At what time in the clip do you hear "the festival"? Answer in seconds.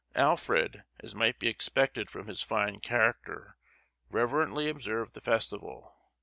5.13-5.95